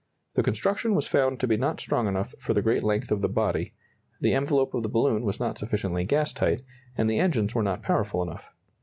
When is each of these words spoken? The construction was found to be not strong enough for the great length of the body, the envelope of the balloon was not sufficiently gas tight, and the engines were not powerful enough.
The 0.33 0.41
construction 0.41 0.95
was 0.95 1.07
found 1.07 1.39
to 1.41 1.47
be 1.47 1.57
not 1.57 1.79
strong 1.79 2.07
enough 2.07 2.33
for 2.39 2.55
the 2.55 2.63
great 2.63 2.81
length 2.83 3.11
of 3.11 3.21
the 3.21 3.29
body, 3.29 3.75
the 4.19 4.33
envelope 4.33 4.73
of 4.73 4.81
the 4.81 4.89
balloon 4.89 5.21
was 5.23 5.39
not 5.39 5.59
sufficiently 5.59 6.05
gas 6.05 6.33
tight, 6.33 6.63
and 6.97 7.07
the 7.07 7.19
engines 7.19 7.53
were 7.53 7.61
not 7.61 7.83
powerful 7.83 8.23
enough. 8.23 8.49